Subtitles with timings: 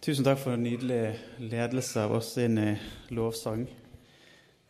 [0.00, 2.70] Tusen takk for en nydelig ledelse av oss inn i
[3.16, 3.64] lovsang.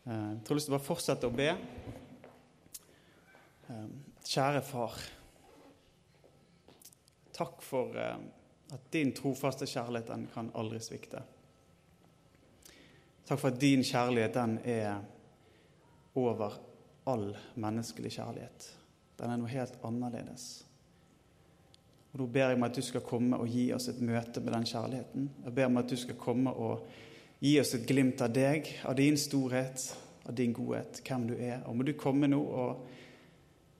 [0.06, 1.48] Eh, Jeg tror til å bare fortsette å be.
[3.68, 3.86] Eh,
[4.26, 4.94] Kjære far.
[7.36, 8.16] Takk for eh,
[8.72, 11.22] at din trofaste kjærlighet den kan aldri svikte.
[13.26, 15.02] Takk for at din kjærlighet den er
[16.14, 16.56] over
[17.06, 18.70] all menneskelig kjærlighet.
[19.18, 20.65] Den er noe helt annerledes.
[22.16, 24.54] Og Nå ber jeg om at du skal komme og gi oss et møte med
[24.54, 25.24] den kjærligheten.
[25.44, 26.86] Jeg ber om at du skal komme og
[27.44, 29.82] gi oss et glimt av deg, av din storhet,
[30.24, 31.58] av din godhet, hvem du er.
[31.68, 32.86] Og må du komme nå og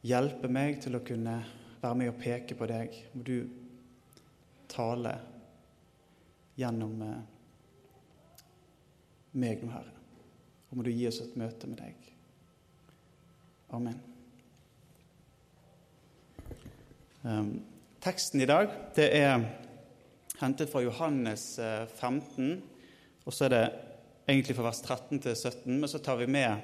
[0.04, 1.38] hjelpe meg til å kunne
[1.80, 2.98] være med og peke på deg.
[3.14, 3.38] Må du
[4.68, 5.14] tale
[6.60, 7.22] gjennom eh,
[9.32, 9.94] meg nå, Herre.
[10.68, 12.12] Og må du gi oss et møte med deg.
[13.80, 13.96] Amen.
[17.24, 17.50] Um,
[18.06, 19.41] teksten i dag det er
[20.38, 22.60] hentet fra Johannes 15,
[23.27, 23.62] og så er det
[24.28, 26.61] egentlig fra vers 13 til 17, men så tar vi med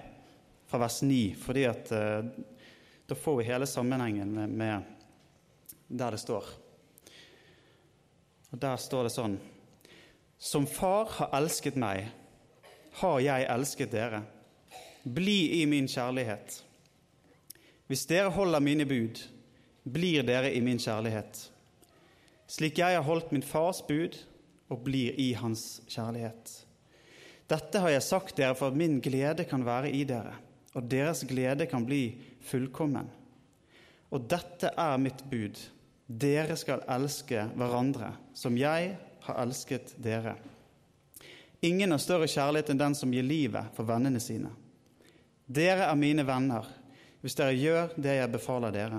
[0.70, 2.28] fra vers 9, fordi at uh,
[3.10, 4.86] da får vi hele sammenhengen med
[5.90, 6.46] der det står.
[8.52, 9.36] Og Der står det sånn
[10.38, 12.06] Som Far har elsket meg,
[13.02, 14.22] har jeg elsket dere.
[15.02, 16.62] Bli i min kjærlighet.
[17.90, 19.18] Hvis dere holder mine bud,
[19.82, 21.48] blir dere i min kjærlighet,
[22.46, 24.18] slik jeg har holdt min fars bud
[24.72, 26.52] og blir i hans kjærlighet.
[27.50, 30.36] Dette har jeg sagt dere for at min glede kan være i dere,
[30.72, 32.14] og deres glede kan bli
[32.48, 33.10] fullkommen.
[34.12, 35.58] Og dette er mitt bud.
[36.06, 38.94] Dere skal elske hverandre som jeg
[39.26, 40.34] har elsket dere.
[41.62, 44.50] Ingen har større kjærlighet enn den som gir livet for vennene sine.
[45.46, 46.66] Dere er mine venner
[47.22, 48.98] hvis dere gjør det jeg befaler dere.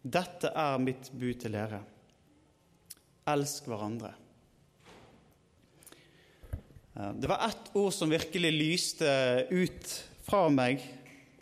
[0.00, 1.82] Dette er mitt bud til dere.
[3.28, 4.14] Elsk hverandre.
[7.20, 9.10] Det var ett ord som virkelig lyste
[9.50, 9.92] ut
[10.26, 10.82] fra meg,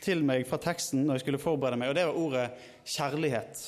[0.02, 2.44] til meg fra teksten når jeg skulle forberede meg, og det var ordet
[2.86, 3.62] kjærlighet.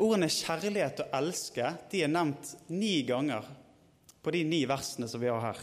[0.00, 3.44] Ordene kjærlighet og elske de er nevnt ni ganger
[4.24, 5.58] på de ni versene som vi har her.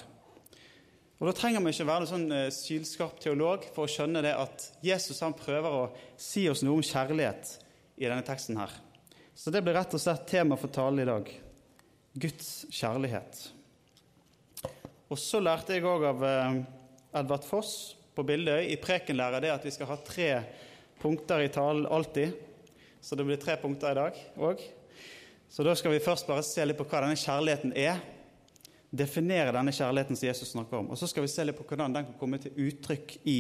[1.22, 4.66] Og Da trenger vi ikke være noen sånn sylskarp teolog for å skjønne det at
[4.84, 5.84] Jesus han prøver å
[6.20, 7.63] si oss noe om kjærlighet
[7.98, 8.72] i denne teksten her.
[9.36, 11.30] Så det blir rett og slett tema for talen i dag.
[12.14, 13.42] Guds kjærlighet.
[15.10, 16.24] Og så lærte jeg òg av
[17.14, 20.30] Edvard Foss på Bildøy i prekenlære det at vi skal ha tre
[21.02, 22.34] punkter i talen alltid.
[23.02, 24.62] Så det blir tre punkter i dag òg.
[25.54, 28.00] Så da skal vi først bare se litt på hva denne kjærligheten er.
[28.94, 30.92] Definere denne kjærligheten som Jesus snakker om.
[30.94, 33.40] Og så skal vi se litt på hvordan den kan komme til uttrykk i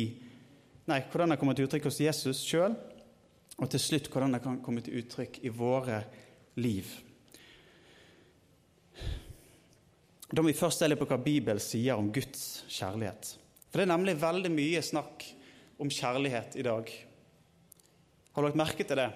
[0.83, 2.73] Nei, hvordan den kommer til uttrykk hos Jesus sjøl.
[3.63, 6.01] Og til slutt hvordan det kan komme til uttrykk i våre
[6.59, 6.89] liv.
[10.33, 13.37] Da må vi først se litt på hva Bibelen sier om Guds kjærlighet.
[13.69, 15.23] For det er nemlig veldig mye snakk
[15.79, 16.91] om kjærlighet i dag.
[18.33, 19.07] Har du lagt merke til det?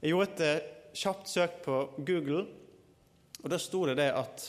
[0.00, 2.46] Jeg gjorde et kjapt søk på Google,
[3.44, 4.46] og da sto det det at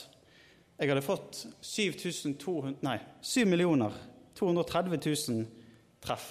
[0.80, 3.44] jeg hadde fått 7200, nei, 7
[4.34, 5.44] 230 000
[6.02, 6.30] treff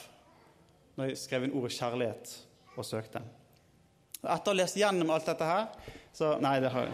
[0.97, 3.21] når jeg skrev inn ordet 'kjærlighet' og søkte.
[4.21, 5.63] Etter å ha lest gjennom alt dette her
[6.13, 6.91] Så nei, det har,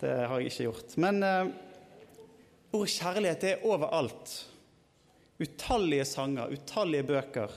[0.00, 0.96] det har jeg ikke gjort.
[1.04, 1.52] Men eh,
[2.72, 4.34] ordet kjærlighet er overalt.
[5.42, 7.56] Utallige sanger, utallige bøker,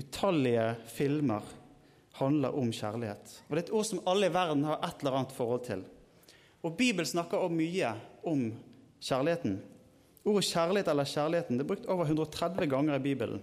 [0.00, 1.44] utallige filmer
[2.16, 3.36] handler om kjærlighet.
[3.48, 5.84] Og Det er et ord som alle i verden har et eller annet forhold til.
[6.62, 7.92] Og Bibelen snakker også mye
[8.28, 8.46] om
[9.02, 9.58] kjærligheten.
[10.22, 13.42] Ordet kjærlighet eller kjærligheten det er brukt over 130 ganger i Bibelen.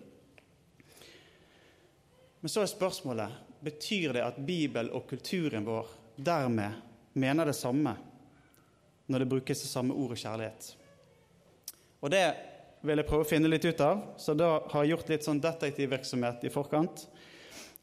[2.39, 6.77] Men så er spørsmålet betyr det at Bibelen og kulturen vår dermed
[7.19, 7.95] mener det samme
[9.09, 10.67] når det brukes det samme ordet kjærlighet.
[11.99, 12.23] Og det
[12.85, 15.41] vil jeg prøve å finne litt ut av, så da har jeg gjort litt sånn
[15.43, 17.07] detektivvirksomhet i forkant.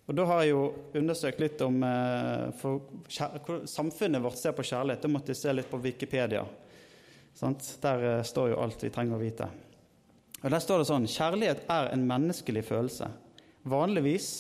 [0.06, 0.62] Og da har jeg jo
[0.96, 5.02] undersøkt litt om eh, for samfunnet vårt ser på kjærlighet.
[5.02, 6.44] Da måtte jeg se litt på Wikipedia.
[7.36, 7.66] Sant?
[7.82, 9.50] Der eh, står jo alt vi trenger å vite.
[10.44, 13.10] Og Der står det sånn Kjærlighet er en menneskelig følelse
[13.66, 14.30] vanligvis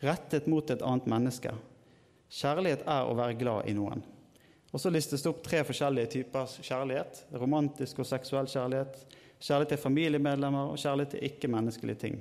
[0.00, 1.52] rettet mot et annet menneske.
[2.30, 4.02] Kjærlighet er å være glad i noen.
[4.70, 7.24] Og så listes det opp tre forskjellige typer kjærlighet.
[7.42, 9.00] Romantisk og seksuell kjærlighet.
[9.40, 12.20] Kjærlighet til familiemedlemmer og kjærlighet til ikke-menneskelige ting.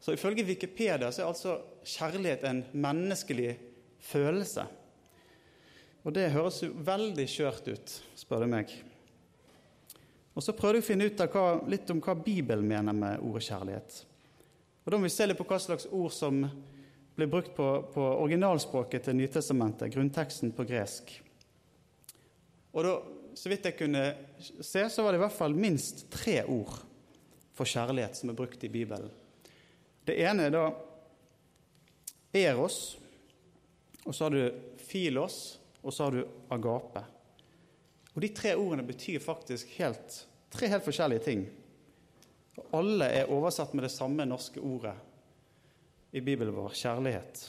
[0.00, 1.54] Så Ifølge Wikipedia så er altså
[1.84, 3.56] kjærlighet en menneskelig
[4.04, 4.66] følelse.
[6.04, 8.70] Og det høres jo veldig skjørt ut, spør du meg.
[10.38, 13.48] Og Så prøvde jeg å finne ut hva, litt om hva Bibelen mener med ordet
[13.48, 13.96] kjærlighet.
[14.88, 16.38] Og Da må vi se litt på hva slags ord som
[17.12, 21.12] ble brukt på, på originalspråket til Nytestamentet, grunnteksten på gresk.
[22.72, 22.94] Og da,
[23.36, 24.06] Så vidt jeg kunne
[24.40, 26.72] se, så var det i hvert fall minst tre ord
[27.52, 29.12] for kjærlighet som er brukt i Bibelen.
[30.08, 30.64] Det ene er da
[32.32, 32.96] eros,
[34.06, 36.24] og så har du filos, og så har du
[36.56, 37.04] agape.
[38.14, 41.44] Og De tre ordene betyr faktisk helt, tre helt forskjellige ting.
[42.58, 44.96] Og alle er oversatt med det samme norske ordet
[46.10, 47.42] i Bibelen vår kjærlighet.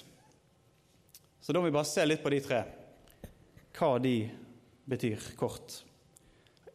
[1.42, 2.60] Så da må vi bare se litt på de tre,
[3.74, 4.14] hva de
[4.90, 5.80] betyr, kort.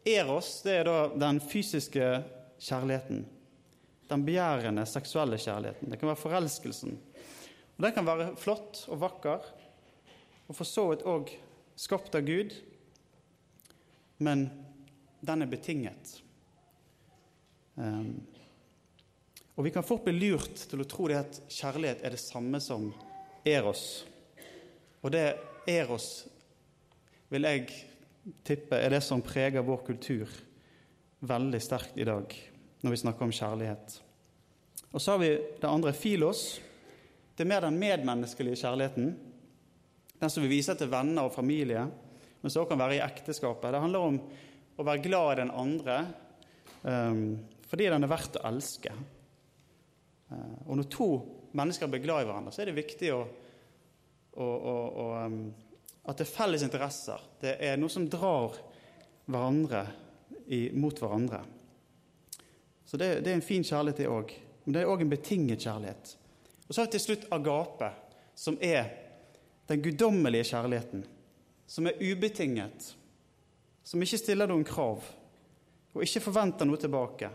[0.05, 2.09] Eros det er da den fysiske
[2.59, 3.23] kjærligheten.
[4.11, 5.93] Den begjærende seksuelle kjærligheten.
[5.93, 6.99] Det kan være forelskelsen.
[7.77, 9.47] Og Den kan være flott og vakker,
[10.49, 11.33] og for så vidt òg
[11.81, 12.53] skapt av Gud,
[14.23, 14.47] men
[15.25, 16.21] den er betinget.
[17.75, 18.21] Um,
[19.55, 22.61] og Vi kan fort bli lurt til å tro det at kjærlighet er det samme
[22.63, 22.89] som
[23.47, 24.05] eros.
[25.05, 25.27] Og det
[25.71, 26.25] eros
[27.31, 27.69] vil jeg
[28.47, 30.31] tippe er det som preger vår kultur
[31.25, 32.35] veldig sterkt i dag
[32.85, 34.01] når vi snakker om kjærlighet.
[34.95, 35.31] Og så har vi
[35.61, 36.61] det andre filos.
[37.35, 39.15] Det er mer den medmenneskelige kjærligheten.
[40.21, 41.87] Den som vi viser til venner og familie,
[42.41, 43.73] men som også kan være i ekteskapet.
[43.73, 44.21] Det handler om
[44.79, 45.97] å være glad i den andre
[46.83, 47.25] um,
[47.69, 48.93] fordi den er verdt å elske.
[50.31, 51.09] Eh, og når to
[51.55, 53.21] mennesker blir glad i hverandre, så er det viktig å,
[54.43, 54.49] å,
[55.05, 55.09] å,
[56.05, 57.23] at det er felles interesser.
[57.41, 58.57] Det er noe som drar
[59.25, 59.85] hverandre
[60.47, 61.41] i, mot hverandre.
[62.85, 64.35] Så det, det, er en fin kjærlighet, det òg.
[64.65, 66.13] Men det er òg en betinget kjærlighet.
[66.67, 67.91] Og så har vi til slutt agape,
[68.35, 68.91] som er
[69.71, 71.05] den guddommelige kjærligheten.
[71.67, 72.91] Som er ubetinget.
[73.85, 75.05] Som ikke stiller noen krav,
[75.95, 77.31] og ikke forventer noe tilbake.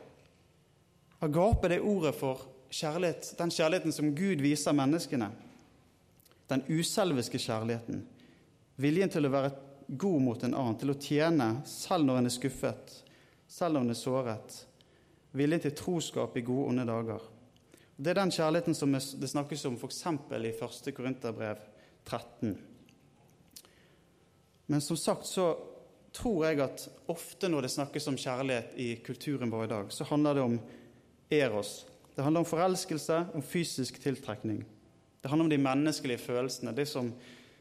[1.19, 5.29] Agape det er ordet for kjærlighet, den kjærligheten som Gud viser menneskene.
[6.49, 8.05] Den uselviske kjærligheten.
[8.79, 9.51] Viljen til å være
[9.89, 12.93] god mot en annen, til å tjene selv når en er skuffet,
[13.49, 14.57] selv når en er såret.
[15.35, 17.25] Viljen til troskap i gode, onde dager.
[17.99, 20.05] Det er den kjærligheten som det snakkes om f.eks.
[20.07, 20.93] i 1.
[20.95, 21.59] Korinterbrev
[22.07, 22.55] 13.
[24.71, 25.51] Men som sagt så
[26.15, 30.07] tror jeg at ofte når det snakkes om kjærlighet i kulturen vår i dag, så
[30.09, 30.55] handler det om
[31.29, 31.85] eros,
[32.15, 34.65] det handler om forelskelse, om fysisk tiltrekning.
[35.21, 37.13] Det handler om de menneskelige følelsene, det som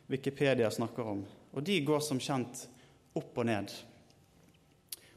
[0.06, 1.24] Wikipedia snakker om.
[1.52, 2.64] Og de går som kjent
[3.14, 3.70] opp og ned.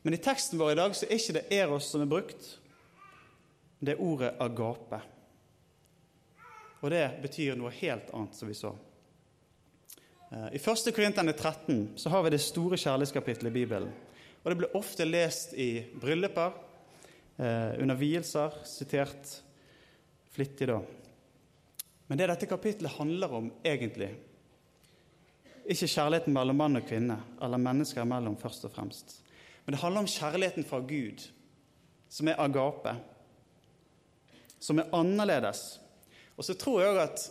[0.01, 2.51] Men i teksten vår i dag så er ikke det eros som er brukt,
[3.81, 5.01] det er ordet agape.
[6.81, 8.75] Og det betyr noe helt annet, som vi så.
[10.31, 10.89] Eh, I 1.
[10.95, 13.93] Korinterne 13 så har vi det store kjærlighetskapittelet i Bibelen.
[14.43, 16.53] Og Det blir ofte lest i brylluper,
[17.41, 19.41] eh, under vielser, sitert
[20.31, 20.79] flittig da.
[22.07, 24.11] Men det dette kapitlet handler om egentlig,
[25.71, 29.19] ikke kjærligheten mellom mann og kvinne, eller mennesker imellom, først og fremst.
[29.65, 31.23] Men det handler om kjærligheten fra Gud,
[32.11, 32.95] som er agape,
[34.59, 35.79] som er annerledes.
[36.35, 37.27] Og så tror jeg òg at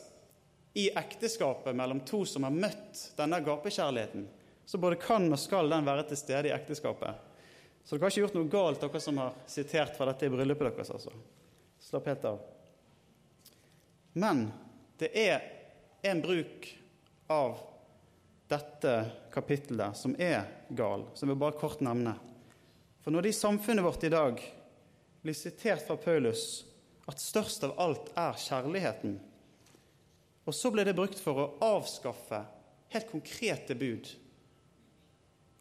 [0.78, 4.28] i ekteskapet mellom to som har møtt denne agapekjærligheten,
[4.64, 7.29] så både kan og skal den være til stede i ekteskapet.
[7.84, 10.76] Så dere har ikke gjort noe galt, dere som har sitert fra dette i bryllupet
[10.76, 10.92] deres.
[10.94, 11.14] altså.
[11.80, 12.40] Slapp helt av.
[14.12, 14.48] Men
[15.00, 15.42] det er
[16.06, 16.68] en bruk
[17.30, 17.58] av
[18.50, 18.94] dette
[19.32, 22.16] kapittelet som er gal, som jeg bare kort nevne.
[23.00, 24.42] For når det i samfunnet vårt i dag
[25.22, 26.64] blir sitert fra Paulus
[27.10, 29.18] at størst av alt er kjærligheten,
[30.44, 32.42] og så blir det brukt for å avskaffe
[32.90, 34.08] helt konkrete bud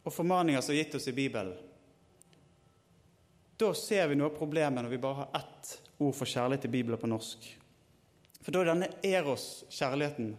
[0.07, 1.53] og formaninger som er gitt oss i Bibelen,
[3.59, 6.71] da ser vi noe av problemet når vi bare har ett ord for kjærlighet i
[6.71, 7.47] Bibelen på norsk.
[8.39, 10.29] For da er denne eros-kjærligheten,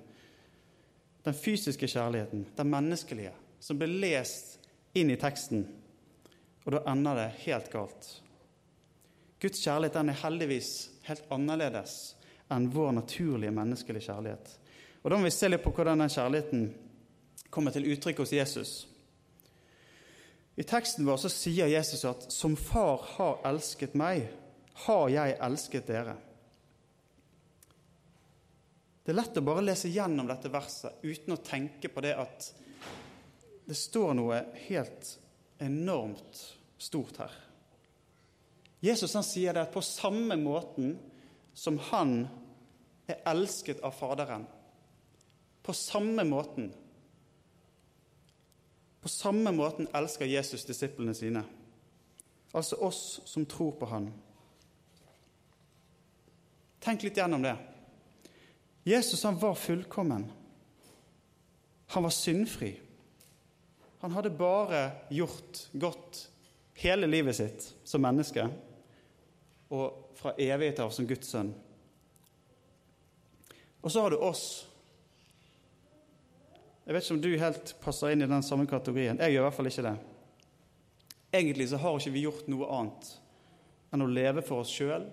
[1.27, 4.57] den fysiske kjærligheten, den menneskelige, som blir lest
[4.97, 5.67] inn i teksten,
[6.65, 8.09] og da ender det helt galt.
[9.41, 10.73] Guds kjærlighet den er heldigvis
[11.09, 11.99] helt annerledes
[12.53, 14.57] enn vår naturlige menneskelige kjærlighet.
[15.03, 16.65] Og Da må vi se litt på hvordan den kjærligheten
[17.51, 18.73] kommer til uttrykk hos Jesus.
[20.61, 24.27] I teksten vår så sier Jesus at 'som far har elsket meg,
[24.73, 26.17] har jeg elsket dere'.
[29.05, 32.53] Det er lett å bare lese gjennom dette verset uten å tenke på det at
[33.67, 35.19] det står noe helt
[35.59, 36.43] enormt
[36.79, 37.33] stort her.
[38.83, 40.99] Jesus han sier det at på samme måten
[41.55, 42.29] som han
[43.09, 44.47] er elsket av Faderen,
[45.63, 46.75] på samme måten
[49.01, 51.45] På samme måten elsker Jesus disiplene sine,
[52.53, 54.11] altså oss som tror på Han.
[56.81, 57.57] Tenk litt gjennom det.
[58.89, 60.31] Jesus han var fullkommen.
[61.87, 62.81] Han var syndfri.
[64.01, 66.29] Han hadde bare gjort godt
[66.81, 68.47] hele livet sitt som menneske
[69.69, 71.53] og fra evighet av som Guds sønn.
[73.81, 74.67] Og så har du oss.
[76.91, 79.19] Jeg vet ikke om du helt passer inn i den samme kategorien.
[79.23, 79.93] Jeg gjør i hvert fall ikke det.
[81.39, 83.11] Egentlig så har ikke vi gjort noe annet
[83.95, 85.05] enn å leve for oss sjøl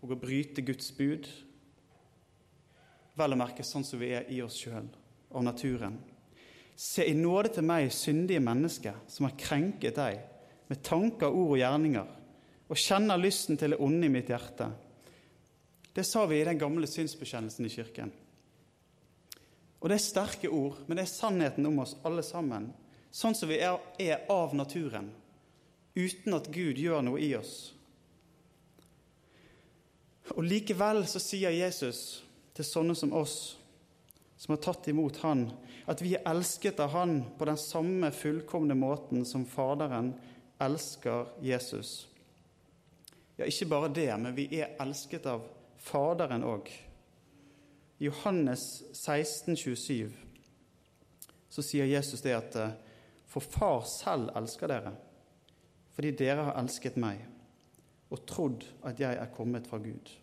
[0.00, 1.28] og å bryte Guds bud.
[3.20, 4.88] Vel å merke sånn som vi er i oss sjøl,
[5.28, 5.98] av naturen.
[6.72, 10.24] Se i nåde til meg, syndige menneske, som har krenket deg
[10.72, 12.08] med tanker, ord og gjerninger,
[12.72, 14.72] og kjenner lysten til det onde i mitt hjerte.
[15.92, 18.16] Det sa vi i den gamle synsbekjennelsen i kirken.
[19.80, 22.68] Og det er sterke ord, men det er sannheten om oss alle sammen,
[23.10, 25.08] sånn som vi er, er av naturen,
[25.96, 27.72] uten at Gud gjør noe i oss.
[30.36, 32.20] Og likevel så sier Jesus
[32.54, 33.56] til sånne som oss,
[34.40, 35.48] som har tatt imot Han,
[35.90, 40.12] at vi er elsket av Han på den samme fullkomne måten som Faderen
[40.60, 42.06] elsker Jesus.
[43.40, 45.42] Ja, ikke bare det, men vi er elsket av
[45.80, 46.68] Faderen òg.
[48.00, 50.12] I Johannes 16, 27
[51.50, 52.78] så sier Jesus det at eh,
[53.28, 54.92] for Far selv elsker dere,
[55.94, 57.20] fordi dere har elsket meg
[58.10, 60.14] og trodd at jeg er kommet fra Gud.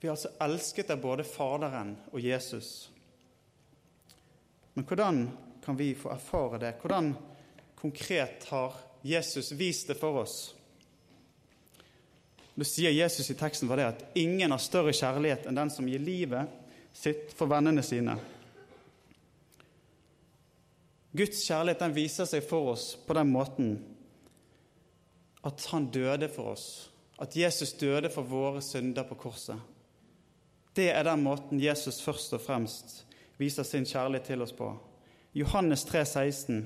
[0.00, 2.90] Vi er altså elsket av både Faderen og Jesus.
[4.74, 5.22] Men hvordan
[5.64, 6.74] kan vi få erfare det?
[6.82, 7.14] Hvordan
[7.78, 10.54] konkret har Jesus vist det for oss?
[12.54, 15.88] Da sier Jesus i teksten var det at ingen har større kjærlighet enn den som
[15.90, 16.50] gir livet
[16.94, 18.14] sitt for vennene sine.
[21.14, 23.74] Guds kjærlighet den viser seg for oss på den måten
[25.44, 26.66] at han døde for oss.
[27.18, 29.58] At Jesus døde for våre synder på korset.
[30.74, 33.02] Det er den måten Jesus først og fremst
[33.38, 34.72] viser sin kjærlighet til oss på.
[35.34, 36.64] Johannes 3, 16.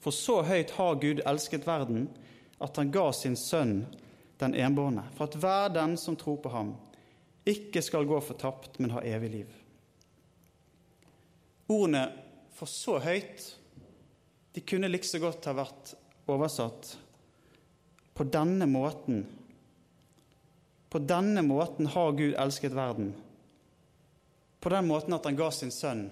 [0.00, 2.08] For så høyt har Gud elsket verden,
[2.60, 3.84] at han ga sin sønn
[4.40, 6.74] den enbårne, for at hver den som tror på ham,
[7.46, 9.54] ikke skal gå fortapt, men ha evig liv.
[11.68, 12.12] Ordene
[12.50, 13.54] 'for så høyt'
[14.54, 15.94] de kunne likså godt ha vært
[16.26, 16.96] oversatt
[18.14, 19.26] på denne måten
[20.88, 23.10] på denne måten har Gud elsket verden.
[24.60, 26.06] På den måten at han ga sin sønn.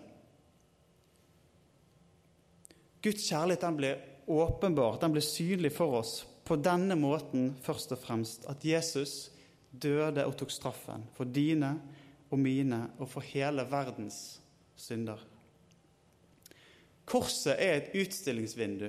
[3.01, 3.93] Guds kjærlighet den ble
[4.29, 6.13] åpenbart, den ble synlig for oss
[6.45, 8.45] på denne måten først og fremst.
[8.49, 9.31] At Jesus
[9.71, 11.75] døde og tok straffen for dine
[12.31, 14.41] og mine og for hele verdens
[14.77, 15.19] synder.
[17.05, 18.89] Korset er et utstillingsvindu.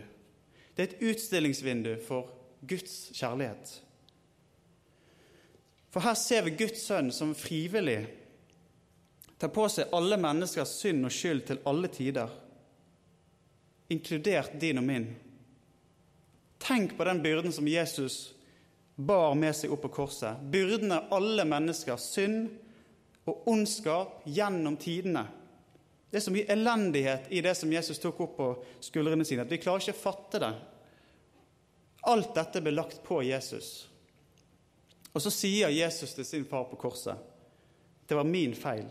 [0.76, 2.32] Det er et utstillingsvindu for
[2.68, 3.82] Guds kjærlighet.
[5.92, 8.02] For her ser vi Guds sønn som frivillig
[9.40, 12.32] tar på seg alle menneskers synd og skyld til alle tider,
[13.92, 15.08] inkludert din og min.
[16.66, 18.34] Tenk på den byrden som Jesus
[18.96, 20.42] bar med seg opp på korset.
[20.42, 22.50] Byrden av alle mennesker, synd
[23.30, 25.26] og ondskap gjennom tidene.
[26.10, 28.50] Det er så mye elendighet i det som Jesus tok opp på
[28.88, 30.52] skuldrene sine, at vi klarer ikke å fatte det.
[32.10, 33.88] Alt dette ble lagt på Jesus.
[35.14, 37.32] Og så sier Jesus til sin far på korset
[38.08, 38.86] det var min feil.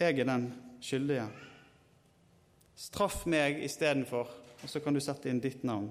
[0.00, 0.46] Jeg er den
[0.82, 1.26] skyldige.
[2.76, 4.30] Straff meg istedenfor,
[4.62, 5.90] og så kan du sette inn ditt navn.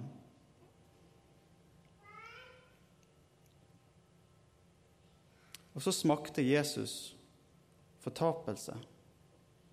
[5.74, 7.16] Og så smakte Jesus
[8.02, 8.76] fortapelse.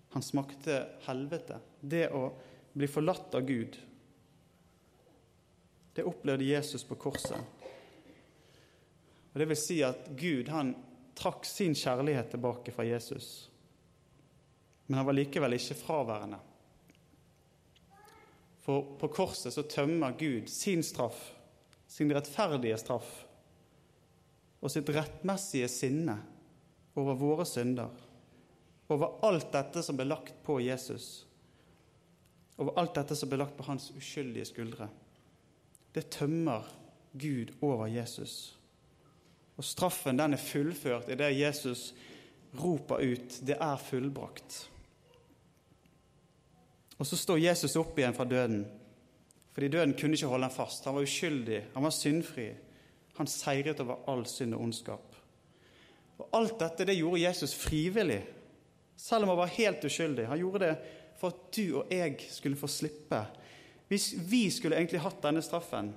[0.09, 1.59] Han smakte helvete.
[1.81, 2.31] Det å
[2.73, 3.77] bli forlatt av Gud.
[5.93, 7.39] Det opplevde Jesus på korset.
[9.29, 10.73] Og Det vil si at Gud han
[11.19, 13.49] trakk sin kjærlighet tilbake fra Jesus.
[14.87, 16.39] Men han var likevel ikke fraværende.
[18.69, 21.17] For på korset så tømmer Gud sin straff,
[21.89, 23.07] sin rettferdige straff,
[24.61, 26.19] og sitt rettmessige sinne
[26.93, 27.89] over våre synder.
[28.93, 31.25] Over alt dette som ble lagt på Jesus.
[32.61, 34.91] Over alt dette som ble lagt på hans uskyldige skuldre.
[35.89, 36.69] Det tømmer
[37.17, 38.53] Gud over Jesus.
[39.57, 41.95] Og straffen den er fullført idet Jesus
[42.53, 44.67] roper ut 'Det er fullbrakt'.
[46.99, 48.65] Og så står Jesus opp igjen fra døden,
[49.55, 50.85] fordi døden kunne ikke holde ham fast.
[50.85, 52.49] Han var uskyldig, han var syndfri.
[53.19, 55.15] Han seiret over all synd og ondskap.
[56.19, 58.21] Og Alt dette det gjorde Jesus frivillig,
[58.99, 60.27] selv om han var helt uskyldig.
[60.27, 60.75] Han gjorde det
[61.19, 63.19] for at du og jeg skulle få slippe.
[63.87, 65.93] Hvis vi skulle egentlig hatt denne straffen,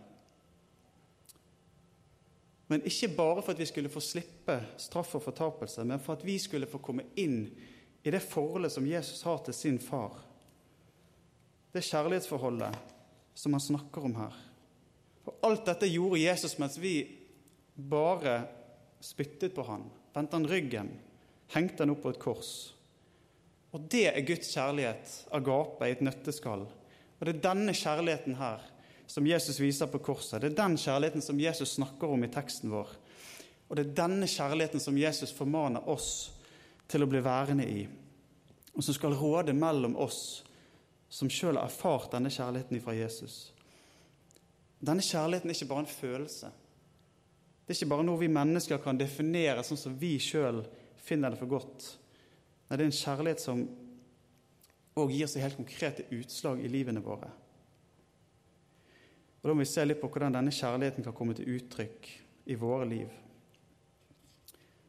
[2.73, 6.27] men ikke bare for at vi skulle få slippe straff og fortapelse, men for at
[6.27, 7.45] vi skulle få komme inn
[8.03, 10.17] i det forholdet som Jesus har til sin far.
[11.73, 12.75] Det kjærlighetsforholdet
[13.35, 14.35] som han snakker om her.
[15.25, 16.97] For Alt dette gjorde Jesus mens vi
[17.75, 18.43] bare
[19.01, 20.91] spyttet på han, vendte han ryggen,
[21.55, 22.53] hengte han opp på et kors.
[23.73, 26.67] Og det er Guds kjærlighet, agape, i et nøtteskall.
[26.67, 28.69] Og det er denne kjærligheten her
[29.09, 30.43] som Jesus viser på korset.
[30.43, 32.93] Det er den kjærligheten som Jesus snakker om i teksten vår.
[33.69, 36.33] Og det er denne kjærligheten som Jesus formaner oss
[36.93, 37.87] til å bli værende i,
[38.77, 40.43] og som skal råde mellom oss
[41.13, 43.53] som sjøl har erfart denne kjærligheten fra Jesus.
[44.81, 46.49] Denne kjærligheten er ikke bare en følelse.
[47.63, 50.63] Det er ikke bare noe vi mennesker kan definere sånn som vi sjøl
[51.05, 51.85] finner det for godt.
[52.67, 53.61] Nei, det er en kjærlighet som
[54.99, 57.29] òg gir seg helt konkrete utslag i livene våre.
[59.43, 62.09] Og Da må vi se litt på hvordan denne kjærligheten kan komme til uttrykk
[62.47, 63.19] i våre liv.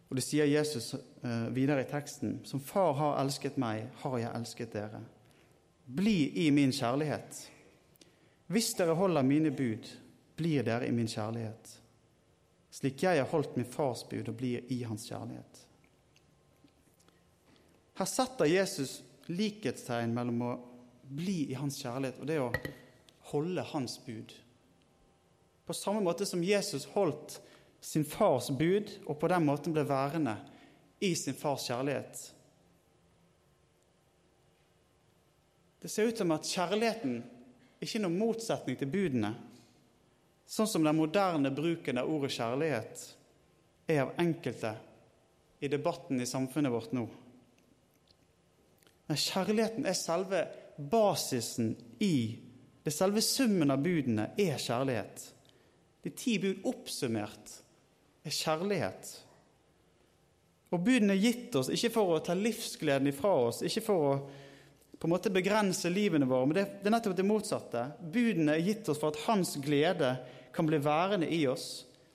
[0.10, 2.40] Og Det sier Jesus eh, videre i teksten.
[2.46, 5.02] Som Far har elsket meg, har jeg elsket dere.
[5.86, 7.40] Bli i min kjærlighet.
[8.48, 9.88] Hvis dere holder mine bud,
[10.36, 11.80] blir dere i min kjærlighet.
[12.74, 15.60] Slik jeg har holdt min fars bud og blir i hans kjærlighet.
[17.94, 20.54] Her setter Jesus likhetstegn mellom å
[21.14, 22.50] bli i hans kjærlighet og det å
[23.34, 24.34] holde hans bud.
[25.64, 27.38] På samme måte som Jesus holdt
[27.84, 30.36] sin fars bud og på den måten ble værende
[31.04, 32.33] i sin fars kjærlighet.
[35.84, 37.18] Det ser ut som at kjærligheten
[37.84, 39.34] ikke er noen motsetning til budene,
[40.48, 43.02] sånn som den moderne bruken av ordet kjærlighet
[43.92, 44.72] er av enkelte
[45.60, 47.04] i debatten i samfunnet vårt nå.
[49.12, 50.46] Men kjærligheten er selve
[50.80, 52.16] basisen i
[52.84, 55.26] det selve summen av budene er kjærlighet.
[56.04, 57.58] De ti bud oppsummert
[58.24, 59.12] er kjærlighet.
[60.72, 64.16] Og budene er gitt oss ikke for å ta livsgleden ifra oss, ikke for å
[65.04, 67.80] på en måte begrense livene våre, men det, det er nettopp det motsatte.
[68.00, 70.14] Budene er gitt oss for at hans glede
[70.56, 71.66] kan bli værende i oss,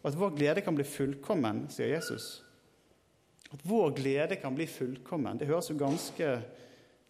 [0.00, 2.28] og at vår glede kan bli fullkommen, sier Jesus.
[3.52, 5.36] At vår glede kan bli fullkommen.
[5.36, 6.30] Det høres jo ganske,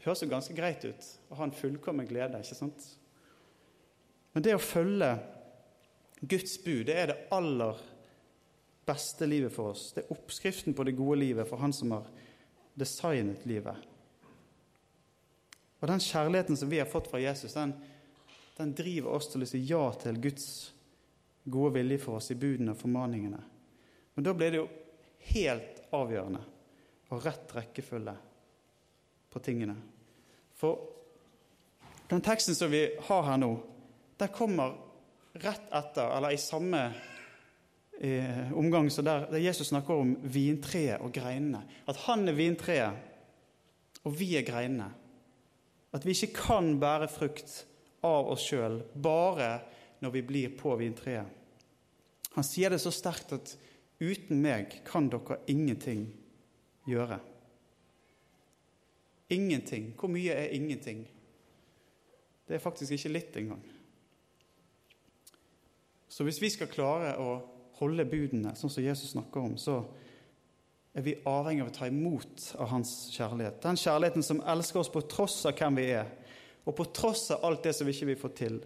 [0.03, 2.89] høres jo ganske greit ut å ha en fullkommen glede, ikke sant?
[4.35, 5.13] Men det å følge
[6.25, 7.85] Guds bud, det er det aller
[8.91, 9.93] beste livet for oss.
[9.95, 12.11] Det er oppskriften på det gode livet for han som har
[12.75, 13.79] designet livet.
[15.79, 17.75] Og den kjærligheten som vi har fått fra Jesus, den,
[18.59, 20.49] den driver oss til å si ja til Guds
[21.49, 23.41] gode vilje for oss i budene og formaningene.
[24.15, 24.69] Men da blir det jo
[25.31, 26.43] helt avgjørende
[27.09, 28.15] og rett rekkefølge
[29.33, 29.77] på tingene.
[30.59, 30.83] For
[32.11, 33.53] den teksten som vi har her nå,
[34.19, 34.75] den kommer
[35.39, 36.81] rett etter, eller i samme
[38.01, 41.63] eh, omgang som der, der, Jesus snakker om vintreet og greinene.
[41.87, 43.05] At han er vintreet,
[44.03, 44.89] og vi er greinene.
[45.95, 47.65] At vi ikke kan bære frukt
[48.05, 49.51] av oss sjøl bare
[50.05, 51.27] når vi blir på vintreet.
[52.37, 53.55] Han sier det så sterkt at
[53.99, 56.05] uten meg kan dere ingenting
[56.87, 57.19] gjøre.
[59.35, 59.93] Ingenting.
[59.99, 61.03] Hvor mye er ingenting?
[62.49, 63.65] Det er faktisk ikke litt engang.
[66.09, 67.33] Så hvis vi skal klare å
[67.79, 69.83] holde budene, sånn som Jesus snakker om, så
[70.97, 73.61] er vi avhengig av å ta imot av hans kjærlighet.
[73.63, 76.09] Den kjærligheten som elsker oss på tross av hvem vi er,
[76.65, 78.59] og på tross av alt det som vi ikke vil få til.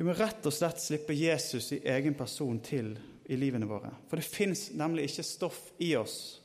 [0.00, 2.94] Vi må rett og slett slippe Jesus i egen person til
[3.30, 3.92] i livene våre.
[4.08, 6.40] For det fins nemlig ikke stoff i oss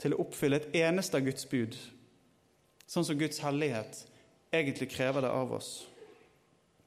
[0.00, 1.76] til å oppfylle et eneste av Guds bud,
[2.88, 4.00] sånn som Guds hellighet
[4.54, 5.70] egentlig krever det av oss.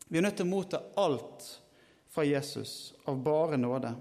[0.08, 1.46] Vi er nødt til å motta alt
[2.10, 3.94] fra Jesus av bare nåde.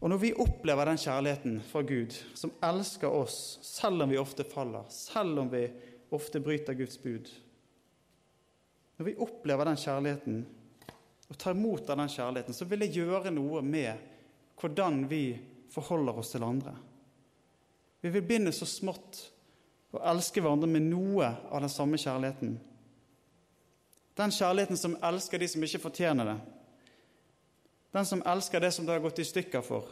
[0.00, 4.46] Og når vi opplever den kjærligheten fra Gud, som elsker oss selv om vi ofte
[4.48, 5.66] faller, selv om vi
[6.10, 7.28] ofte bryter Guds bud
[8.96, 10.40] Når vi opplever den kjærligheten
[11.30, 14.08] og tar imot av den kjærligheten, så vil det gjøre noe med
[14.60, 15.38] hvordan vi
[15.70, 16.72] forholder oss til andre.
[18.00, 19.20] Vi vil begynne så smått
[19.94, 22.58] å elske hverandre med noe av den samme kjærligheten
[24.20, 26.38] den kjærligheten som elsker de som ikke fortjener det.
[27.90, 29.88] Den som elsker det som det har gått i stykker for.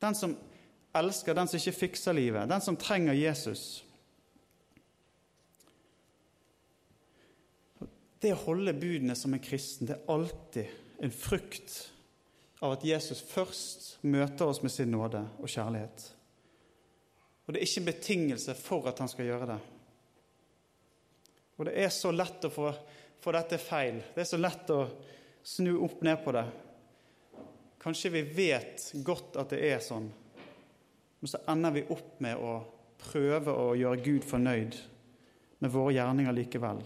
[0.00, 0.36] Den som
[0.96, 2.48] elsker den som ikke fikser livet.
[2.48, 3.84] Den som trenger Jesus.
[8.20, 10.72] Det å holde budene som en kristen, det er alltid
[11.04, 11.76] en frukt
[12.64, 16.06] av at Jesus først møter oss med sin nåde og kjærlighet.
[17.46, 19.58] Og det er ikke en betingelse for at han skal gjøre det.
[21.56, 22.72] Og det er så lett å få,
[23.22, 24.00] få dette feil.
[24.14, 24.80] Det er så lett å
[25.46, 26.46] snu opp ned på det.
[27.86, 30.08] Kanskje vi vet godt at det er sånn,
[31.22, 32.56] men så ender vi opp med å
[32.98, 34.74] prøve å gjøre Gud fornøyd
[35.62, 36.80] med våre gjerninger likevel.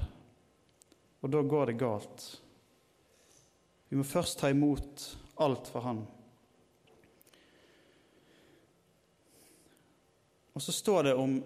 [1.24, 2.26] Og da går det galt.
[3.88, 5.06] Vi må først ta imot
[5.40, 6.02] alt fra Han.
[10.52, 11.38] Og så står det om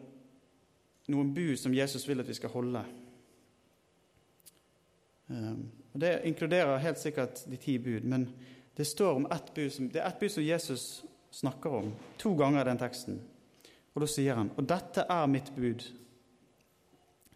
[1.14, 2.82] noen bud som Jesus vil at vi skal holde.
[5.30, 8.26] Og det inkluderer helt sikkert de ti bud, men
[8.76, 12.34] det står om ett bud som, det er ett bud som Jesus snakker om to
[12.34, 13.20] ganger i den teksten.
[13.94, 15.84] Og Da sier han, og dette er mitt bud.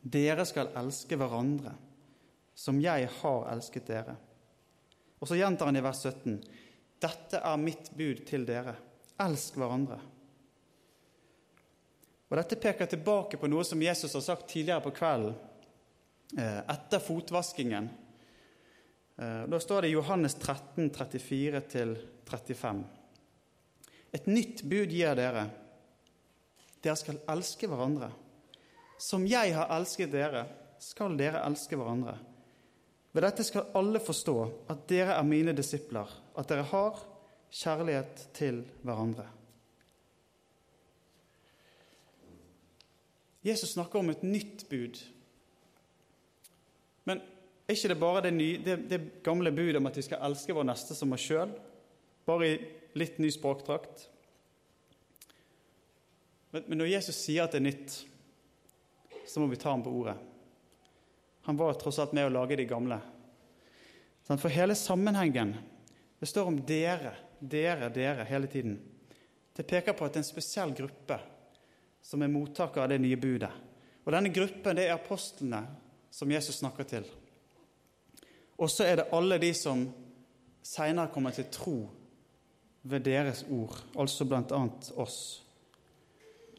[0.03, 1.75] Dere skal elske hverandre
[2.59, 4.17] som jeg har elsket dere.
[5.19, 6.39] Og så gjentar han i vers 17.:
[6.99, 8.75] Dette er mitt bud til dere.
[9.23, 9.99] Elsk hverandre.
[12.29, 15.35] Og Dette peker tilbake på noe som Jesus har sagt tidligere på kvelden,
[16.37, 17.89] eh, etter fotvaskingen.
[19.19, 22.85] Eh, da står det i Johannes 13, 34-35.
[24.13, 25.49] Et nytt bud gir dere.
[26.81, 28.13] Dere skal elske hverandre.
[28.99, 30.45] Som jeg har elsket dere,
[30.79, 32.15] skal dere elske hverandre.
[33.13, 34.37] Ved dette skal alle forstå
[34.71, 36.07] at dere er mine disipler,
[36.39, 37.01] at dere har
[37.51, 39.27] kjærlighet til hverandre.
[43.43, 45.01] Jesus snakker om et nytt bud.
[47.09, 47.23] Men
[47.69, 50.55] er ikke det bare det, nye, det, det gamle budet om at vi skal elske
[50.57, 51.51] vår neste som oss sjøl?
[52.29, 52.55] Bare i
[52.97, 54.07] litt ny språkdrakt.
[56.51, 57.99] Men, men når Jesus sier at det er nytt,
[59.29, 60.17] så må vi ta ham på ordet.
[61.49, 62.99] Han var tross alt med å lage de gamle.
[64.29, 65.55] For hele sammenhengen
[66.19, 68.75] Det står om dere, dere, dere hele tiden.
[69.55, 71.21] Det peker på at det er en spesiell gruppe
[72.03, 73.53] som er mottaker av det nye budet.
[74.03, 75.63] Og Denne gruppen det er apostlene
[76.11, 77.07] som Jesus snakker til.
[78.59, 79.87] Og så er det alle de som
[80.67, 81.77] seinere kommer til tro
[82.89, 84.63] ved deres ord, altså bl.a.
[84.97, 85.45] oss.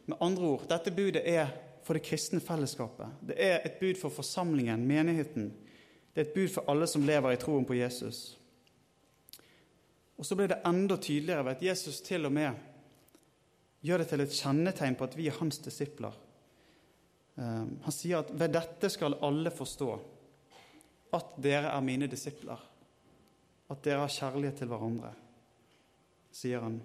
[0.05, 1.49] Med andre ord, dette budet er
[1.83, 3.07] for det kristne fellesskapet.
[3.27, 5.51] Det er et bud for forsamlingen, menigheten.
[6.13, 8.37] Det er et bud for alle som lever i troen på Jesus.
[10.19, 12.51] Og så blir det enda tydeligere ved at Jesus til og med
[13.81, 16.15] gjør det til et kjennetegn på at vi er hans disipler.
[17.39, 19.93] Ehm, han sier at ved dette skal alle forstå
[21.15, 22.59] at dere er mine disipler.
[23.69, 25.11] At dere har kjærlighet til hverandre,
[26.33, 26.79] sier han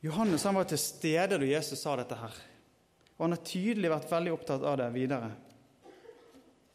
[0.00, 2.34] Johannes han var til stede da Jesus sa dette her.
[3.16, 5.32] Og han har tydelig vært veldig opptatt av det videre.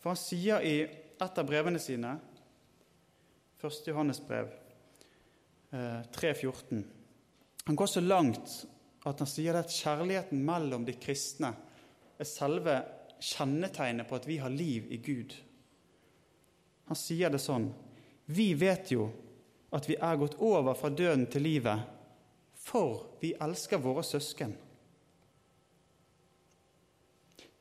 [0.03, 2.17] For han sier i et av brevene sine,
[3.63, 3.77] 1.
[3.87, 4.49] Johannes brev
[5.71, 6.81] 3,14 eh,
[7.69, 8.57] Han går så langt
[9.07, 11.53] at han sier at kjærligheten mellom de kristne
[12.19, 12.75] er selve
[13.23, 15.35] kjennetegnet på at vi har liv i Gud.
[16.91, 17.71] Han sier det sånn
[18.25, 19.07] Vi vet jo
[19.73, 21.93] at vi er gått over fra døden til livet
[22.63, 24.55] for vi elsker våre søsken.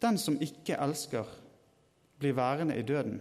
[0.03, 1.27] Den som ikke elsker,
[2.23, 3.17] blir værende i døden.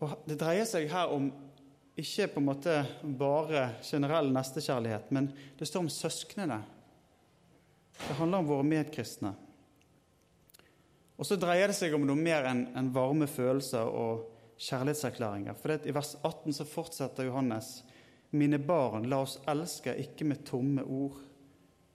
[0.00, 1.28] Og Det dreier seg her om
[2.00, 2.78] ikke på en måte
[3.20, 6.62] bare generell nestekjærlighet, men det står om søsknene.
[8.08, 9.32] Det handler om våre medkristne.
[11.16, 14.24] Og så dreier det seg om noe mer enn varme følelser og
[14.62, 15.54] kjærlighetserklæringer.
[15.58, 17.82] For I vers 18 så fortsetter Johannes.:
[18.30, 21.18] Mine barn, la oss elske ikke med tomme ord,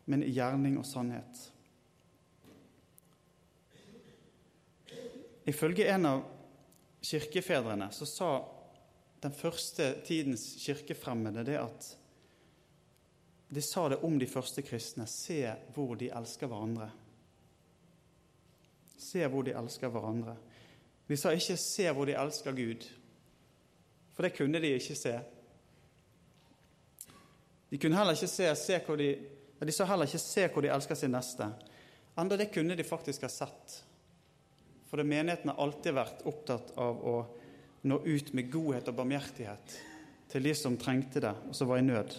[0.05, 1.43] men i gjerning og sannhet.
[5.47, 6.23] Ifølge en av
[7.01, 8.31] kirkefedrene så sa
[9.23, 11.87] den første tidens kirkefremmede det at
[13.49, 15.07] de sa det om de første kristne.
[15.07, 15.39] Se
[15.75, 16.89] hvor de elsker hverandre.
[18.97, 20.35] Se hvor de elsker hverandre.
[21.07, 22.89] De sa ikke 'se hvor de elsker Gud',
[24.13, 25.19] for det kunne de ikke se.
[27.71, 29.17] De kunne heller ikke se, se hvor de,
[29.65, 31.51] de sa heller ikke 'se hvor de elsker sin neste'.
[32.17, 33.83] Enda det kunne de faktisk ha sett.
[34.89, 37.25] For det menigheten har alltid vært opptatt av å
[37.81, 39.77] nå ut med godhet og barmhjertighet
[40.31, 42.15] til de som trengte det, og som var i nød.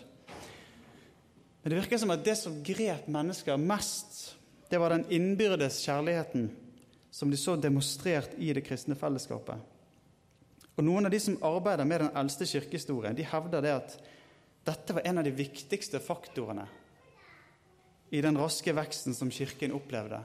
[1.69, 4.15] Men det virker som at det som grep mennesker mest,
[4.73, 6.47] det var den innbyrdes kjærligheten
[7.13, 9.61] som de så demonstrert i det kristne fellesskapet.
[10.79, 13.99] Og Noen av de som arbeider med den eldste kirkehistorien, de hevder det at
[14.65, 16.65] dette var en av de viktigste faktorene
[18.17, 20.25] i den raske veksten som Kirken opplevde.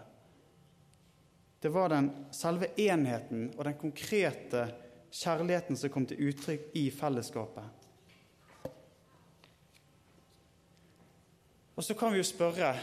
[1.60, 4.69] Det var den selve enheten og den konkrete
[5.12, 7.82] kjærligheten som kom til uttrykk i fellesskapet.
[11.75, 12.73] Og så kan vi jo spørre,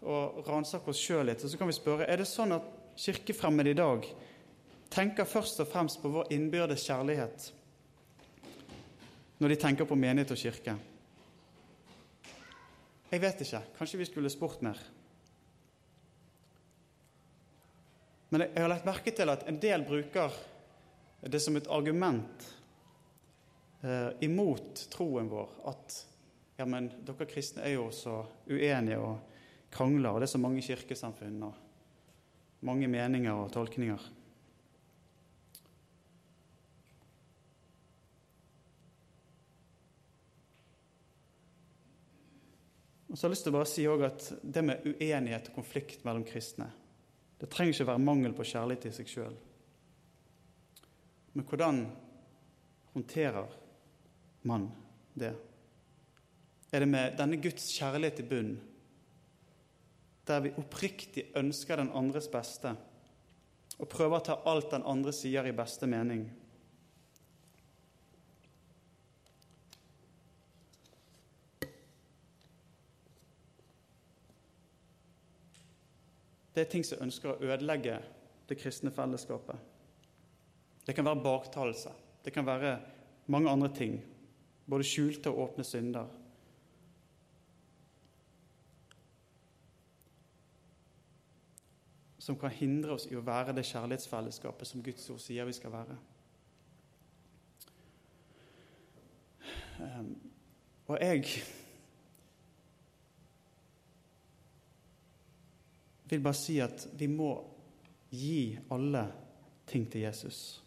[0.00, 2.68] og ransake oss sjøl litt, og så kan vi spørre er det sånn at
[3.00, 4.06] kirkefremmede i dag
[4.90, 7.50] tenker først og fremst på vår innbyrdes kjærlighet
[9.40, 10.74] når de tenker på menighet og kirke?
[13.10, 13.60] Jeg vet ikke.
[13.78, 14.78] Kanskje vi skulle spurt mer.
[18.30, 20.36] Men jeg har lagt merke til at en del bruker
[21.26, 22.44] det som et argument
[23.82, 25.96] eh, imot troen vår at
[26.60, 28.20] ja, men dere kristne er jo så
[28.50, 29.36] uenige og
[29.72, 34.08] krangler, og det er så mange kirkesamfunn og mange meninger og tolkninger.
[43.08, 46.04] Og så har jeg lyst til å bare si at Det med uenighet og konflikt
[46.04, 46.68] mellom kristne
[47.40, 49.36] det trenger ikke være mangel på kjærlighet i seg sjøl.
[51.32, 51.78] Men hvordan
[52.92, 53.54] håndterer
[54.44, 54.66] man
[55.16, 55.32] det?
[56.72, 58.52] Er det med denne Guds kjærlighet i bunn,
[60.26, 62.76] der vi oppriktig ønsker den andres beste
[63.80, 66.28] og prøver å ta alt den andre sier, i beste mening?
[76.60, 77.94] det er ting som ønsker å ødelegge
[78.50, 79.56] det kristne fellesskapet.
[80.84, 81.92] Det kan være baktalelse.
[82.20, 82.74] Det kan være
[83.32, 83.94] mange andre ting.
[84.68, 86.10] Både skjulte og åpne synder.
[92.20, 95.72] Som kan hindre oss i å være det kjærlighetsfellesskapet som Guds ord sier vi skal
[95.72, 95.96] være.
[99.80, 100.12] Ehm,
[100.86, 101.24] og jeg
[106.10, 107.30] vil bare si at vi må
[108.10, 109.04] gi alle
[109.70, 110.60] ting til Jesus.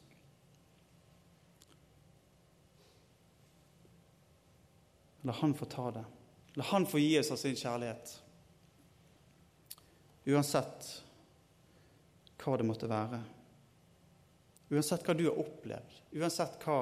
[5.24, 6.06] La han få ta det.
[6.60, 8.20] La han få gi oss av sin kjærlighet.
[10.32, 11.04] Uansett
[12.43, 13.21] hva det måtte være.
[14.73, 16.77] Uansett hva du har opplevd, uansett hva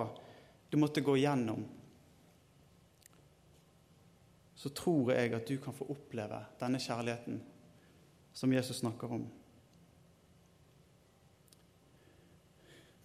[0.72, 1.66] du måtte gå gjennom,
[4.56, 7.40] så tror jeg at du kan få oppleve denne kjærligheten
[8.34, 9.24] som Jesus snakker om.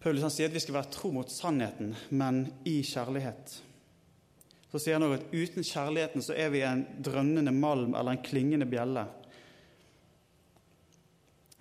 [0.03, 3.57] Paulus sier at vi skal være tro mot sannheten, men i kjærlighet.
[4.71, 8.23] Så sier han òg at uten kjærligheten så er vi en drønnende malm eller en
[8.23, 9.07] klingende bjelle.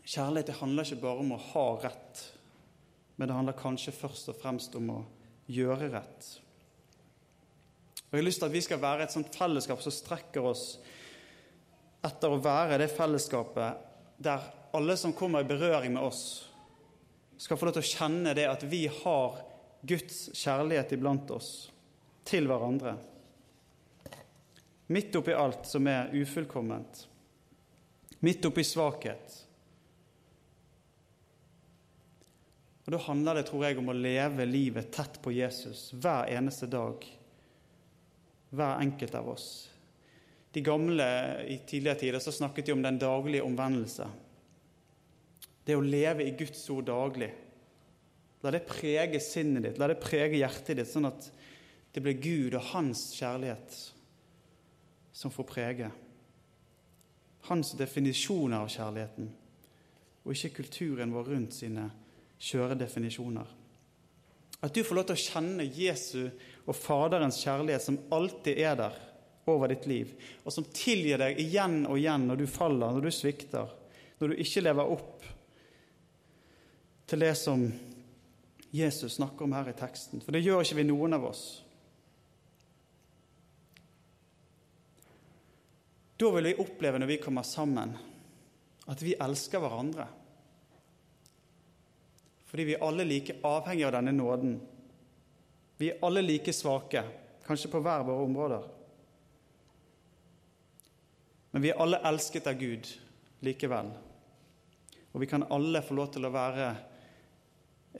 [0.05, 2.23] Kjærlighet det handler ikke bare om å ha rett,
[3.15, 4.99] men det handler kanskje først og fremst om å
[5.49, 6.27] gjøre rett.
[8.05, 10.65] Og Jeg har lyst til at vi skal være et sånt fellesskap som strekker oss
[12.05, 16.49] etter å være det fellesskapet der alle som kommer i berøring med oss,
[17.37, 19.41] skal få lov til å kjenne det at vi har
[19.85, 21.49] Guds kjærlighet iblant oss
[22.25, 22.95] til hverandre.
[24.93, 27.05] Midt oppi alt som er ufullkomment.
[28.25, 29.44] Midt oppi svakhet.
[32.85, 36.69] Og Da handler det, tror jeg, om å leve livet tett på Jesus hver eneste
[36.69, 37.01] dag.
[38.53, 39.47] Hver enkelt av oss.
[40.53, 41.05] De gamle
[41.49, 44.05] i tidligere tider så snakket de om den daglige omvendelse.
[45.65, 47.31] Det å leve i Guds ord daglig.
[48.45, 51.31] La det prege sinnet ditt, la det prege hjertet ditt, sånn at
[51.95, 53.79] det blir Gud og Hans kjærlighet
[55.15, 55.89] som får prege.
[57.49, 59.29] Hans definisjoner av kjærligheten,
[60.21, 61.89] og ikke kulturen vår rundt sine
[62.41, 63.47] skjøre definisjoner.
[64.65, 66.29] At du får lov til å kjenne Jesu
[66.65, 69.01] og Faderens kjærlighet som alltid er der
[69.45, 73.13] over ditt liv, og som tilgir deg igjen og igjen når du faller, når du
[73.13, 73.69] svikter,
[74.17, 75.27] når du ikke lever opp
[77.05, 77.67] til det som
[78.75, 80.23] Jesus snakker om her i teksten.
[80.25, 81.43] For det gjør ikke vi noen av oss.
[86.15, 87.93] Da vil vi oppleve når vi kommer sammen,
[88.87, 90.07] at vi elsker hverandre.
[92.55, 94.51] Fordi vi er alle like avhengige av denne nåden.
[95.75, 97.01] Vi er alle like svake,
[97.43, 98.69] kanskje på hver våre områder.
[101.51, 102.87] Men vi er alle elsket av Gud
[103.43, 103.91] likevel.
[105.11, 106.71] Og vi kan alle få lov til å være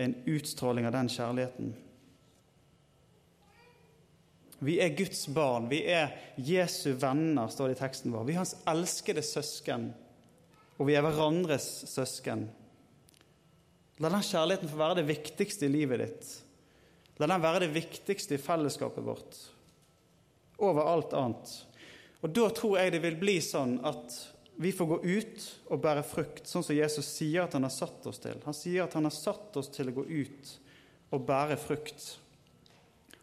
[0.08, 1.78] en utstråling av den kjærligheten.
[4.64, 8.30] Vi er Guds barn, vi er Jesu venner, står det i teksten vår.
[8.32, 9.92] Vi er hans elskede søsken,
[10.80, 12.54] og vi er hverandres søsken.
[14.04, 16.32] La den kjærligheten få være det viktigste i livet ditt.
[17.22, 19.38] La den være det viktigste i fellesskapet vårt.
[20.60, 21.54] Over alt annet.
[22.24, 24.16] Og da tror jeg det vil bli sånn at
[24.60, 28.06] vi får gå ut og bære frukt, sånn som Jesus sier at han har satt
[28.08, 28.40] oss til.
[28.46, 30.52] Han sier at han har satt oss til å gå ut
[31.16, 32.06] og bære frukt.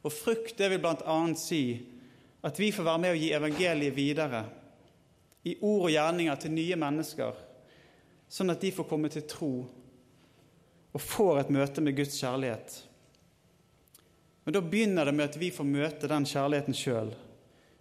[0.02, 1.18] Og frukt det vil bl.a.
[1.40, 1.62] si
[2.42, 4.42] at vi får være med å gi evangeliet videre
[5.48, 7.38] i ord og gjerninger til nye mennesker,
[8.32, 9.54] sånn at de får komme til tro
[10.92, 12.78] og får et møte med Guds kjærlighet.
[14.44, 17.12] Men da begynner det med at vi får møte den kjærligheten sjøl.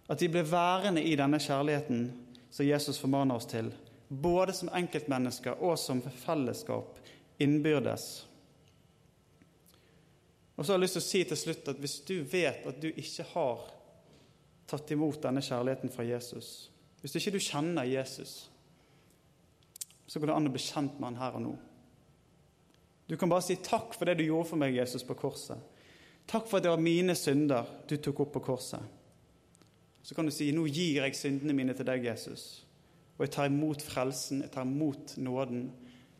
[0.08, 2.04] At vi blir værende i denne kjærligheten
[2.52, 3.72] som Jesus formaner oss til,
[4.08, 7.00] både som enkeltmennesker og som fellesskap
[7.42, 8.26] innbyrdes.
[10.56, 12.80] Og så har jeg lyst til å si til slutt at hvis du vet at
[12.82, 13.64] du ikke har
[14.70, 16.70] tatt imot denne kjærligheten fra Jesus,
[17.02, 18.34] hvis ikke du kjenner Jesus,
[20.06, 21.54] så går det an å bli kjent med han her og nå.
[23.12, 25.60] Du kan bare si 'takk for det du gjorde for meg, Jesus, på korset'.
[26.26, 28.80] Takk for at det var mine synder du tok opp på korset.
[30.02, 32.64] Så kan du si 'Nå gir jeg syndene mine til deg, Jesus'.
[33.18, 35.72] Og jeg tar imot frelsen, jeg tar imot nåden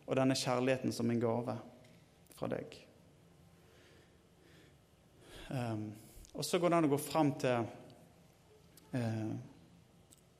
[0.06, 1.56] og denne kjærligheten som en gave
[2.36, 2.76] fra deg.
[5.50, 5.94] Um,
[6.34, 7.66] og så går det an å gå frem til
[8.94, 9.32] uh,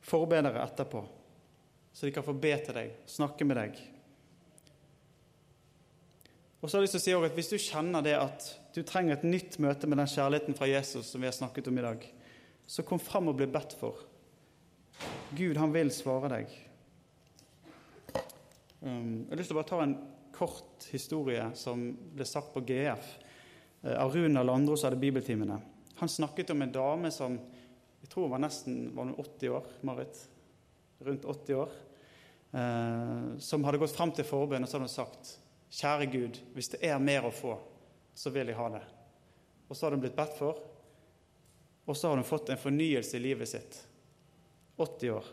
[0.01, 1.03] forbedere etterpå,
[1.93, 3.92] så de kan få be til deg, snakke med deg.
[6.62, 8.85] Og så har jeg lyst til å si at Hvis du kjenner det at du
[8.87, 11.85] trenger et nytt møte med den kjærligheten fra Jesus som vi har snakket om i
[11.85, 12.05] dag,
[12.70, 13.98] så kom fram og bli bedt for.
[15.35, 16.55] Gud, han vil svare deg.
[18.81, 19.98] Um, jeg har lyst til å bare ta en
[20.33, 23.11] kort historie som ble sagt på GF
[23.83, 25.59] Aruna av Runa Landro, som hadde bibeltimene.
[25.98, 27.37] Han snakket om en dame som
[28.03, 30.25] jeg tror var nesten var 80 år, Marit.
[31.03, 31.79] Rundt 80 år.
[32.55, 35.38] Uh, som hadde gått fram til forbønn og så hadde hun sagt
[35.73, 37.55] Kjære Gud, hvis det er mer å få,
[38.15, 38.83] så vil jeg ha det.
[39.69, 40.59] Og så har hun blitt bedt for,
[41.85, 43.79] og så har hun fått en fornyelse i livet sitt.
[44.77, 45.25] 80 år.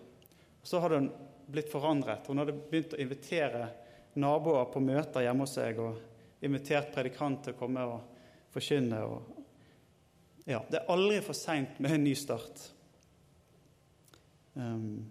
[0.62, 1.12] Og Så hadde hun
[1.46, 2.28] blitt forandret.
[2.28, 3.68] Hun hadde begynt å invitere
[4.20, 6.00] naboer på møter hjemme hos seg og
[6.46, 9.00] invitert predikant til å komme og forkynne.
[9.06, 12.66] Og ja, det er aldri for seint med en ny start.
[14.54, 15.06] Um,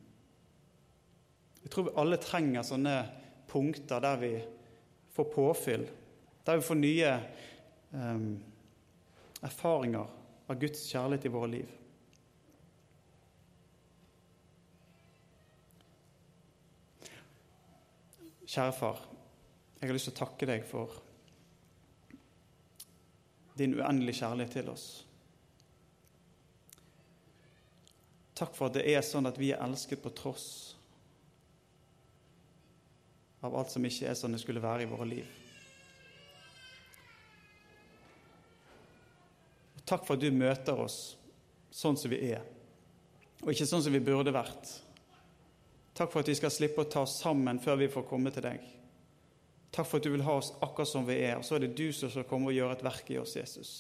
[1.63, 2.97] jeg tror vi alle trenger sånne
[3.49, 4.33] punkter der vi
[5.19, 5.89] får påfyll,
[6.45, 7.21] der vi får nye
[7.91, 8.45] um,
[9.43, 10.07] erfaringer
[10.47, 11.73] av Guds kjærlighet i våre liv.
[18.47, 19.03] Kjære far,
[19.81, 20.95] jeg har lyst til å takke deg for
[23.59, 24.89] din uendelige kjærlighet til oss.
[28.39, 30.78] Takk for at det er sånn at vi er elsket på tross
[33.41, 35.37] av alt som ikke er sånn det skulle være i våre liv.
[39.89, 41.17] Takk for at du møter oss
[41.73, 42.43] sånn som vi er,
[43.41, 44.73] og ikke sånn som vi burde vært.
[45.97, 48.45] Takk for at vi skal slippe å ta oss sammen før vi får komme til
[48.45, 48.67] deg.
[49.75, 51.77] Takk for at du vil ha oss akkurat som vi er, og så er det
[51.79, 53.73] du som skal komme og gjøre et verk i oss, Jesus.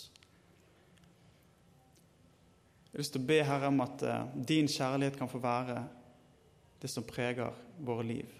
[2.88, 5.82] Jeg har lyst til å be Herre om at uh, din kjærlighet kan få være
[6.80, 8.32] det som preger våre liv.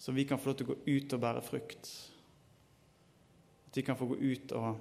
[0.00, 1.90] Så vi kan få lov til å gå ut og bære frukt.
[3.68, 4.80] At vi kan få gå ut og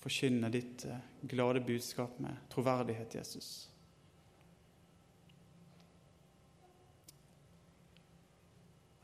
[0.00, 3.68] forkynne ditt eh, glade budskap med troverdighet, Jesus.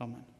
[0.01, 0.32] Amen.